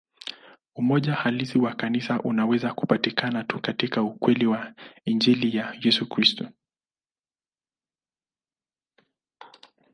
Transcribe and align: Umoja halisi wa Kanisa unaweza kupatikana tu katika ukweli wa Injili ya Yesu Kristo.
Umoja 0.75 1.13
halisi 1.13 1.59
wa 1.59 1.73
Kanisa 1.75 2.19
unaweza 2.19 2.73
kupatikana 2.73 3.43
tu 3.43 3.61
katika 3.61 4.03
ukweli 4.03 4.45
wa 4.47 4.73
Injili 5.05 5.57
ya 5.57 5.77
Yesu 5.83 6.09
Kristo. 6.09 6.49